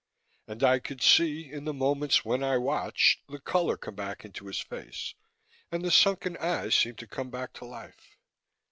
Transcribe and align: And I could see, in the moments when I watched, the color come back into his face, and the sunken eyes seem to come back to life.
And 0.47 0.63
I 0.63 0.79
could 0.79 1.03
see, 1.03 1.51
in 1.51 1.65
the 1.65 1.75
moments 1.75 2.25
when 2.25 2.41
I 2.43 2.57
watched, 2.57 3.21
the 3.29 3.39
color 3.39 3.77
come 3.77 3.93
back 3.93 4.25
into 4.25 4.47
his 4.47 4.59
face, 4.59 5.13
and 5.71 5.85
the 5.85 5.91
sunken 5.91 6.37
eyes 6.37 6.73
seem 6.73 6.95
to 6.95 7.05
come 7.07 7.29
back 7.29 7.53
to 7.59 7.65
life. 7.65 8.17